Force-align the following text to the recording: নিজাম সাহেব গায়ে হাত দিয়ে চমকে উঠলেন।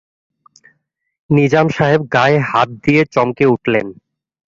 নিজাম 1.29 1.67
সাহেব 1.69 2.01
গায়ে 2.13 2.37
হাত 2.49 2.69
দিয়ে 2.83 3.01
চমকে 3.13 3.45
উঠলেন। 3.45 3.87